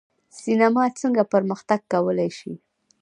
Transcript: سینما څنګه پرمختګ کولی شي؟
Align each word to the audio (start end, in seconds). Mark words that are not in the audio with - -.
سینما 0.41 0.83
څنګه 0.99 1.23
پرمختګ 1.33 1.79
کولی 1.93 2.29
شي؟ 2.37 2.53